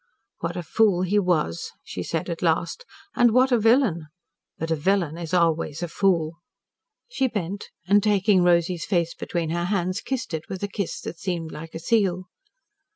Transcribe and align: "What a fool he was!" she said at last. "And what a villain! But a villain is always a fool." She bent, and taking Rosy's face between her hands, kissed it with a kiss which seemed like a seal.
"What 0.39 0.57
a 0.57 0.63
fool 0.63 1.03
he 1.03 1.19
was!" 1.19 1.73
she 1.83 2.01
said 2.01 2.27
at 2.27 2.41
last. 2.41 2.85
"And 3.15 3.35
what 3.35 3.51
a 3.51 3.59
villain! 3.59 4.07
But 4.57 4.71
a 4.71 4.75
villain 4.75 5.15
is 5.15 5.31
always 5.31 5.83
a 5.83 5.87
fool." 5.87 6.39
She 7.07 7.27
bent, 7.27 7.65
and 7.85 8.01
taking 8.01 8.41
Rosy's 8.41 8.83
face 8.85 9.13
between 9.13 9.51
her 9.51 9.65
hands, 9.65 10.01
kissed 10.01 10.33
it 10.33 10.49
with 10.49 10.63
a 10.63 10.67
kiss 10.67 11.03
which 11.05 11.17
seemed 11.17 11.51
like 11.51 11.75
a 11.75 11.79
seal. 11.79 12.23